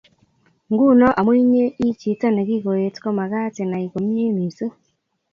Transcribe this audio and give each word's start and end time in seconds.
Nguno 0.71 1.07
amu 1.19 1.31
inye 1.41 1.65
ii 1.83 1.97
chito 1.99 2.27
ne 2.31 2.41
kikoet 2.47 2.95
komagat 3.03 3.55
inai 3.63 3.87
komie 3.93 4.27
missing 4.37 4.73